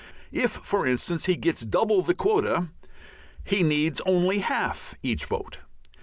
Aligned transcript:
If, 0.31 0.53
for 0.53 0.87
instance, 0.87 1.27
he 1.27 1.35
gets 1.35 1.61
double 1.61 2.01
the 2.01 2.15
quota 2.15 2.69
he 3.43 3.61
needs 3.61 4.01
only 4.03 4.39
half 4.39 4.95
each 5.03 5.25
vote. 5.25 5.59